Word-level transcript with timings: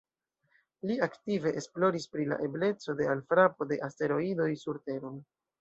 Li 0.91 0.95
aktive 1.07 1.51
esploris 1.61 2.09
pri 2.15 2.27
la 2.31 2.39
ebleco 2.47 2.97
de 3.03 3.11
alfrapo 3.15 3.71
de 3.73 3.81
asteroidoj 3.91 4.53
sur 4.67 4.85
Teron. 4.89 5.25